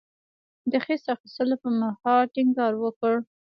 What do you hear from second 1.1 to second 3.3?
اخیستلو پر مهال ټینګار وکړ.